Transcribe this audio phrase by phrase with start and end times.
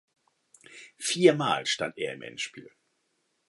[0.97, 2.71] Viermal stand er im Endspiel.